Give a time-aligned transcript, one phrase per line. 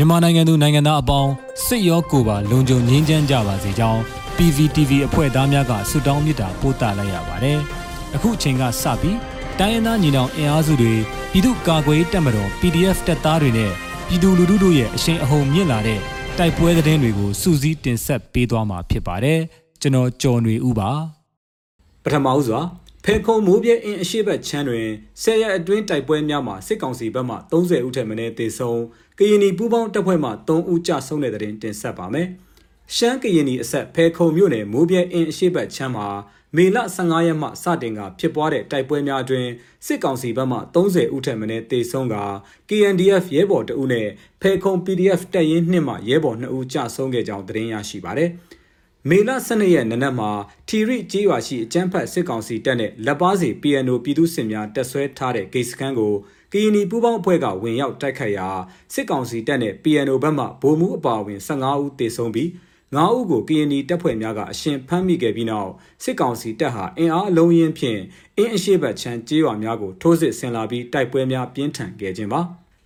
[0.00, 1.32] မြန်မာနိုင်ငံသူနိုင်ငံသားအပေါင်း
[1.66, 4.00] စစ်ရောကိုယ်ပါလုံခြုံငြိမ်းချမ်းကြပါစေကြောင်း
[4.36, 7.58] PVTV အဖွဲ့သားများကဆုတောင်းမေတ္တာပို့သလိုက်ရပါတယ်။
[8.14, 9.18] အခုအချိန်ကစပြီး
[9.58, 10.94] တိုင်းရင်းသားညီနောင်အင်အားစုတွေ
[11.32, 13.72] ပြည်သူ့ကာကွယ်တပ်မတော် PDF တပ်သားတွေနဲ့
[14.08, 16.00] ပြည်သူလူထုတို့ရဲ့အရှိန်အဟုန်မြင့်လာတဲ့
[16.38, 19.40] တိုက်ပွဲသတင်းတွေကိုစူးစီးတင်ဆက်ပေးသွားမှာဖြစ်ပါတယ်။
[19.80, 20.90] ကျွန်တော်ကျော်နေဦးပါ။
[22.04, 22.60] ပထမဦးစွာ
[23.04, 24.86] ဖေခုံမိုးပြဲအင်းအရှိဘက်ချမ်းတွင်
[25.22, 28.78] ဆယ်ရက်အတွင်းတိုက်ပွဲများမှာစစ်ကောင်စီဘက်မှ30ဦးထက်မနည်းသေဆုံး
[29.20, 32.28] ကရင်နီပူးပေါင်းတပ်ဖွဲ့မှ3ဦးကြဆုံးတဲ့တဲ့တင်တင်ဆက်ပါမယ်။
[32.96, 36.08] ရှမ်းကရင်နီအဆက်ဖေခုံမြို့နယ်မိုးပြဲအင်းအရှိဘက်ချမ်းမှာ
[36.56, 39.50] မေလ15ရက်မှစတင်ကဖြစ်ပွားတဲ့တိုက်ပွဲများအတွင်း
[39.86, 42.16] စစ်ကောင်စီဘက်မှ30ဦးထက်မနည်းသေဆုံးက
[42.68, 44.08] KNDF ရဲဘော်တဦးနဲ့
[44.42, 48.30] ဖေခုံ PDF တပ်ရင်း2မှရဲဘော်2ဦးကြဆုံးခဲ့ကြောင်းသတင်းရရှိပါတယ်။
[49.10, 50.30] မေလ12ရက်နေ့နက်မှာ
[50.68, 56.14] ထီရိကျေးရွာရှိအကျန်းဖတ်စစ်ကောင်စီတပ်နဲ့လက်ပါစီ PNO ပြည်သူ့စစ်များတက်ဆွဲထားတဲ့ဂိတ်စခန်းကို
[56.52, 58.48] ကရင်နီပူးပေါင်းအဖွဲ့ကဝင်ရောက်တိုက်ခိုက်ရာ
[58.94, 62.48] စစ်ကောင်စီတပ်နဲ့ PNO ဘက်မှဗိုလ်မှူးအပါအဝင်15ဦးသေဆုံးပြီး
[62.96, 65.70] 9ဦးကိုကရင်နီတပ်ဖွဲ့များကအရှင်ဖမ်းမိခဲ့ပြီးနောက်
[66.02, 68.00] စစ်ကောင်စီတပ်ဟာအင်အားအလုံးရင်းဖြင့်
[68.36, 72.40] အင်းအရှိဘတ်ချမ်းကျေးရွာများကိုထိုးစစ်ဆင်လာပြီးတိုက်ပွဲများပြင်းထန်ခဲ့ခြင်းပါ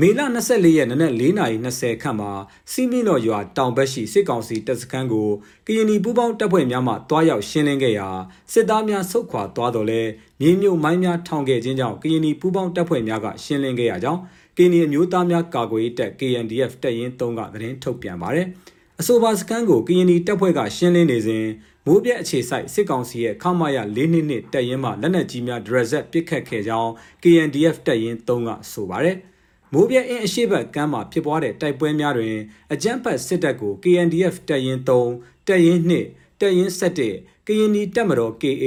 [0.00, 2.30] မေလ24ရက်နနက်4:20ခန့်မှာ
[2.72, 5.28] စီမီလော်ရွာတောင်ဘက်ရှိစစ်ကောင်စီတပ်စခန်းကို
[5.66, 8.08] ကရင်နီပူးပေါင်းတပ်ဖွဲ့များမှတွားရောက်ရှင်းလင်းခဲ့ရာ
[8.52, 10.02] စစ်သားများဆုတ်ခွာသွားတော်လဲ
[10.40, 14.20] မြေမြုပ်မိုင်းများထောင်ခဲ့ခြင်းကြောင့်ကရင်နီပူးပေါင်းတပ်ဖွဲ့များကရှင်းလင်းခဲ့ရကြောင်း
[14.56, 18.46] ကရင်နီအမျိုးသားများကာကွယ်ရေးတပ် KNDF တပ်ရင်း3ကသတင်းထုတ်ပြန်ပါတယ်။
[19.00, 21.46] အဆိုပါစခန်းကိုကရင်နီတပ်ဖွဲ့ကရှင်းလင်းနေစဉ်
[21.86, 26.90] မိုးပြက်အခြေဆိုင်စစ်ကောင်စီရဲ့ခမရ၄နှစ်နှစ်တပ်ရင်းမှလက်နက်ကြီးများဒရဇက်ပစ်ခတ်ခဲ့ကြောင်း
[27.22, 29.18] KNDF တပ်ရင်း3ကဆိုပါတယ်။
[29.74, 32.36] မိုးပြဲအင်းအရှိဘက်ကမ်းမှာဖြစ်ပွားတဲ့တိုက်ပွဲများတွင်
[32.72, 36.72] အကြမ်းဖက်စစ်တပ်ကို KNDF တပ်ရင်း3တပ်ရင်း2တပ်ရင်း
[37.10, 38.66] 7ကရင်နီတပ်မတော် KA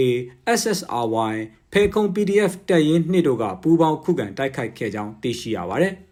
[0.59, 1.35] SSRY
[1.71, 5.93] ဖေခုံ PDF တပ်ရင်း2တို့ကပူးပေါင်းခုခံတိုက်ခိုက်ခဲ့ကြောင်းသိရှိရပါတယ်။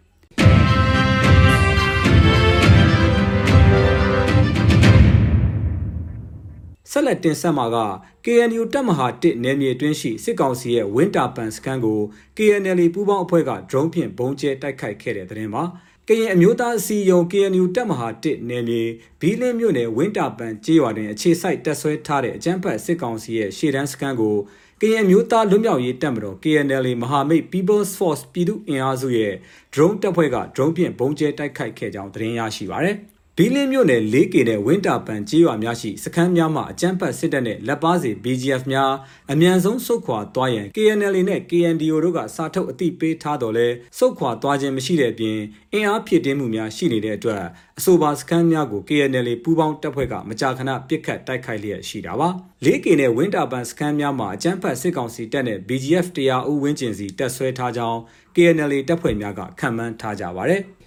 [6.98, 7.78] ဆက်လက်တင်ဆက်မှာက
[8.24, 12.00] KNU တပ်မဟာ1နယ်မြေအတွင်းရှိစစ်ကောင်စီရဲ့ဝင်းတာပန်စခန်းကို
[12.36, 15.62] KNL ပူးပေါင်းအဖွဲ့က drone ဖြင့်ဘုံကျဲတိုက်ခိုက်ခဲ့တဲ့တဲ့တင်ပါ
[16.08, 18.82] ကရင်အမျိုးသားအစည်းအရုံး KNU တပ်မဟာ1နယ်မြေ
[19.20, 24.36] ဘီလင်းမြို့နယ်ဝင်းတာပန်ကျေးရွာတွင်အခြေစိုက်တပ်ဆွဲထားတဲ့အကြမ်းဖက်စစ်ကောင်စီရဲ့ရှေ့တန်းစခန်းကို
[24.80, 29.34] ကရင်မျိုးသားလွတ်မြောက်ရေးတပ်မတော် KNL မဟာမိတ် People's Force ပြည်သူ့အင်အားစုရဲ့
[29.74, 32.98] drone တပ်ဖွဲ့က drone ဖြင့်ဘုံကျဲတိုက်ခိုက်ခဲ့ကြောင်းသတင်းရရှိပါရယ်။
[33.37, 38.91] ဘီလင်းမြို့နယ် 4K နဲ့ဝင်းတာပန်ကျေးရွာများရှိစခန်းများမှာအကြမ်းဖက်စစ်တပ်နဲ့လက်ပါစီ BGF များ
[39.31, 43.67] အ мян ဆုံးစုခွာသွားရန် KNL နဲ့ KNDO တို့ကစာထုတ်အသိပေးထားတော်လဲ
[43.97, 45.37] စုခွာသွားခြင်းမရှိတဲ့အပြင်
[45.73, 47.43] အင်အားဖြစ်တင်းမှုများရှိနေတဲ့အတွက်
[47.77, 52.29] အဆိုပါစခန်းများကို KNL ပူးပေါင်းတပ်ဖွဲ့ကမကြာခဏပစ်ခတ်တိုက်ခိုက်လျက်ရှိတာပါ
[52.65, 57.99] 4K နဲ့ဝင်းတာပန်စခန်းများမှာအကြမ်းဖက်စစ်ကောင်စီတပ်နဲ့ BGF တရားဦးဝင်းကျင်စီတပ်ဆွဲထားကြောင်း
[58.35, 60.84] KNL တပ်ဖွဲ့များကခန့်မှန်းထားကြပါတယ်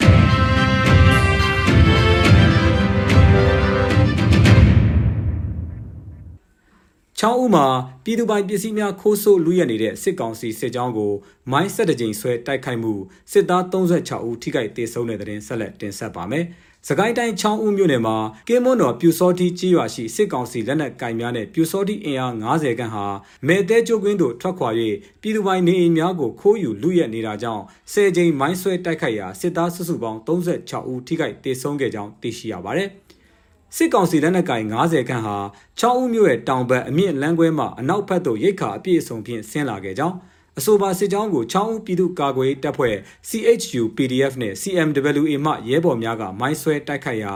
[7.21, 7.67] ချောင်းဦးမှာ
[8.03, 11.13] ပြည်သူပိုင်ပစ္စည်းများခိုးဆိုးလူရက်နေတဲ့စစ်ကောင်စီစစ်ကြောင်းကို
[11.51, 12.93] မိုင်းဆက်တကြိမ်ဆွဲတိုက်ခိုက်မှု
[13.31, 16.45] စစ်သား36ဦးထိခိုက်ဒေဆုံးတဲ့တဲ့ဆက်လက်တင်ဆက်ပါမယ်။
[16.87, 23.05] စကိုင်းတိုင်းချောင်းဦးမြို့နယ်မှာကင်းမွန်တော်ပြူစောတိကြီးရွာရှိစစ်ကောင်စီလက်နက်ကင်များနဲ့ပြူစောတိအင်အား90ခန့်ဟာ
[23.47, 24.69] မဲတဲကျိုးကွင်းသို့ထွက်ခွာ၍
[25.21, 32.89] ပြည်သူပိုင်နေအိမ်များကိုခိုးယူလူရက်နေတာကြောင့်၁၀ကြိမ်မိုင်းဆွဲတိုက်ခိုက်ရာစစ်သားစုစုပေါင်း36ဦးထိခိုက်ဒေဆုံးခဲ့ကြောင်းသိရှိရပါတယ်။
[33.75, 35.37] စစ်ကောင်စီလက်နက်ကိုင်90ခန့်ဟာ
[35.79, 40.15] 6ဦးမြို့ရဲ့တောင်ဘက်အမြင့်လမ်းခွဲမှအနောက်ဘက်သို့ရိတ်ခါအပြည့်အစုံဖြင့်ဆင်းလာခဲ့ကြောင်း
[40.59, 42.95] အဆိုပါစစ်ကြောင်းကို6ဦးပြည်သူ့ကာကွယ်တပ်ဖွဲ့
[43.29, 47.33] CHU PDF နဲ့ CMWA မှရဲဘော်များကမိုင်းဆွဲတိုက်ခိုက်ရာ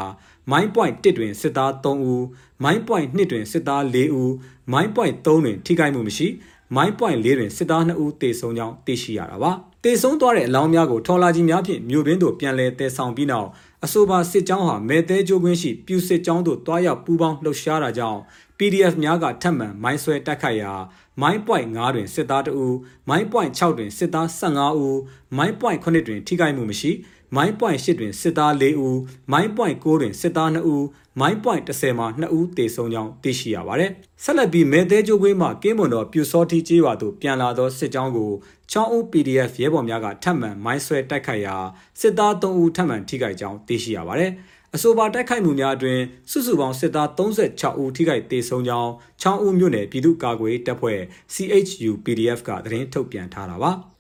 [0.51, 2.25] မိုင်းပွိုင့်1တွင်စစ်သား3ဦး
[2.63, 4.33] မိုင်းပွိုင့်2တွင်စစ်သား4ဦး
[4.71, 6.27] မိုင်းပွိုင့်3တွင်ထိခိုက်မှုမရှိ
[6.75, 9.51] မိုင်းပွိုင့်4တွင်စစ်သား2ဦးတေဆုံးကြောင်းသိရှိရတာပါ
[9.83, 13.49] တေဆုံးသွားတဲ့အလောင်းများကိုထော်လာကြီးများဖြင့်မြို့ပင်းသို့ပြန်လည်တည်ဆောင်ပြီးနောက်
[13.85, 18.19] အဆိုပါစစ်ကြောင်းဟာမဲသေးကျိုးကွင်းရှိပြူစစ်ကြောင်းသို့တွားရောက်ပူးပေါင်းလှုပ်ရှားတာကြောင့်
[18.57, 20.73] PDF များကထပ်မံမိုင်းဆွဲတိုက်ခိုက်ရာ
[21.21, 22.77] မိုင်းပွိုင့်9တွင်စစ်သား2ဦး
[23.09, 24.99] မိုင်းပွိုင့်6တွင်စစ်သား15ဦး
[25.37, 26.91] မိုင်းပွိုင့်9တွင်ထိခိုက်မှုမရှိ
[27.35, 28.99] မိုင်းပွိုင့်8တွင်စစ်သား4ဦး
[29.31, 30.85] မိုင်းပွိုင့်9တွင်စစ်သား2ဦး
[31.19, 33.91] မိုင်းပွိုင့်10မှာ2ဦးတေဆုံးကြောင်းသိရှိရပါတယ်။
[34.23, 38.31] ဆက်လက်ပြီးမဲသေးကျိုးကွင်းမှာကင်းမွန်တော်ပြူစောတိကျေးရွာသို့ပြန်လာသောစစ်ကြောင်းကို
[38.71, 41.55] ချောင်းဦး PDF ရဲဘော်များကထပ်မံမိုင်းဆွဲတိုက်ခိုက်ရာ
[41.99, 44.31] စစ်သား3ဦးထပ်မံထိခိုက်ကြောင်းသိရှိရပါတယ်။
[44.75, 45.99] အဆိုပါတိုက်ခိုက်မှုများအတွင်
[46.31, 48.91] စုစုပေါင်းစစ်သား36ဦးထိခိုက်ဒေဆုံးကြောင်း
[49.21, 50.99] ချောင်းဦးမြို့နယ်ပြည်သူ့ကာကွယ်တပ်ဖွဲ့
[51.33, 53.73] CHU PDF ကသတင်းထုတ်ပြန်ထားတာပါ။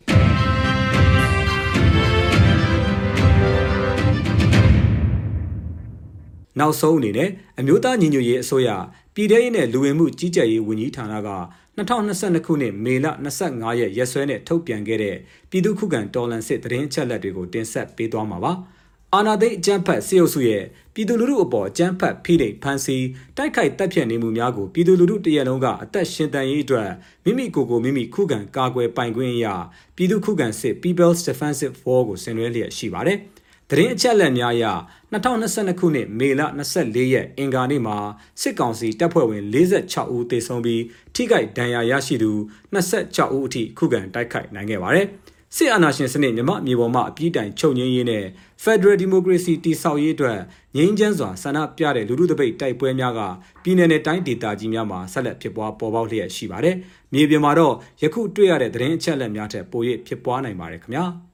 [6.59, 7.29] နောက်ဆုံးအနေနဲ့
[7.59, 8.69] အမျိုးသားညီညွတ်ရေးအစိုးရ
[9.15, 11.29] ပြည်ထရေးနဲ့လူဝင်မှုကြီးကြပ်ရေးဝန်ကြီးဌာနက
[11.77, 13.05] 2022ခုနှစ်မေလ
[13.43, 15.17] 25ရက်ရက်စွဲနဲ့ထုတ်ပြန်ခဲ့တဲ့
[15.49, 18.53] ပြည်သူ့ခုခံတော်လှန်စစ်သတင်းအချက်အလက်တွေကိုတင်ဆက်ပေးသွားမှာပါ
[19.13, 20.63] အာနာသိန်းအကြမ်းဖက်စစ်အုပ်စုရဲ့
[20.93, 23.05] ပြည်သူလူထုအပေါ်အကြမ်းဖက်ဖိနှိပ်ဖမ်းဆီး
[23.37, 26.89] တိုက်ခိုက်တပ်ဖြတ်နေမှုများကိုပြည်သူလူထုတရက်လုံးကအသက်ရှင်တန်ရေးအတွက်
[27.23, 29.55] မိမိကိုယ်ကိုမိမိခုခံကာကွယ်ပိုင်ခွင့်အရာ
[29.95, 33.17] ပြည်သူခုခံစစ် People's Defensive War ကိုဆင်နွှဲလျက်ရှိပါတယ်။
[33.69, 34.65] တရင်အချက်လက်များအရ
[35.13, 36.41] 2022ခုနှစ်မေလ
[36.77, 37.97] 24ရက်အင်္ဂါနေ့မှာ
[38.41, 40.83] စစ်ကောင်စီတပ်ဖွဲ့ဝင်46ဦးသေဆုံးပြီး
[41.15, 42.31] ထိခိုက်ဒဏ်ရာရရှိသူ
[42.73, 45.07] 26ဦးအထိခုခံတိုက်ခိုက်နိုင်ခဲ့ပါတယ်။
[45.55, 48.25] စစ်အာဏာရှင်စနစ်မြမမြေပေါ်မှာအပြည့်တိုင်ချုပ်ငင်းရေးနဲ့
[48.63, 50.39] Federal Democracy တည်ဆောက်ရေးအတွက်
[50.75, 53.21] ငြိမ်းချမ်းစွာဆန္ဒပြတဲ့လူထုတပိတ်တိုက်ပွဲများက
[53.63, 56.75] ပြည်내နဲ့တိုင်းဒေသကြီးများမှာဆက်လက်ဖြစ်ပွားပေါ်ပေါက်လျက်ရှိပါတယ်။
[57.13, 61.05] မြေပြင်မှာတော့ယခုတွေ့ရတဲ့သတင်းအချက်အလက်များထက်ပို၍ဖြစ်ပွားနိုင်ပါတယ်ခင်ဗျာ။